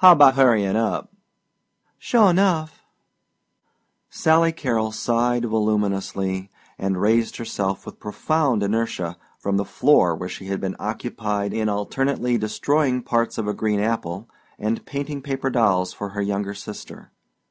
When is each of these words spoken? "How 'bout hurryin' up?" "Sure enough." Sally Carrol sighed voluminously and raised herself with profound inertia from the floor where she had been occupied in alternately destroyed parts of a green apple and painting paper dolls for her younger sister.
"How 0.00 0.14
'bout 0.14 0.34
hurryin' 0.34 0.76
up?" 0.76 1.10
"Sure 1.96 2.28
enough." 2.28 2.82
Sally 4.10 4.52
Carrol 4.52 4.92
sighed 4.92 5.46
voluminously 5.46 6.50
and 6.76 7.00
raised 7.00 7.38
herself 7.38 7.86
with 7.86 7.98
profound 7.98 8.62
inertia 8.62 9.16
from 9.38 9.56
the 9.56 9.64
floor 9.64 10.14
where 10.14 10.28
she 10.28 10.44
had 10.48 10.60
been 10.60 10.76
occupied 10.78 11.54
in 11.54 11.70
alternately 11.70 12.36
destroyed 12.36 13.06
parts 13.06 13.38
of 13.38 13.48
a 13.48 13.54
green 13.54 13.80
apple 13.80 14.28
and 14.58 14.84
painting 14.84 15.22
paper 15.22 15.48
dolls 15.48 15.94
for 15.94 16.10
her 16.10 16.20
younger 16.20 16.52
sister. 16.52 17.10